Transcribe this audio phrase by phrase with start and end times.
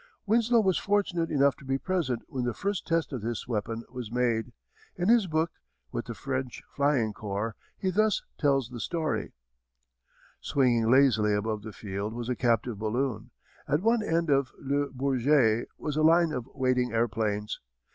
[0.25, 4.11] Winslow was fortunate enough to be present when the first test of this weapon was
[4.11, 4.51] made.
[4.95, 5.51] In his book,
[5.91, 9.33] With the French Flying Corps, he thus tells the story:
[10.39, 13.29] Swinging lazily above the field was a captive balloon.
[13.67, 17.59] At one end of Le Bourget was a line of waiting airplanes.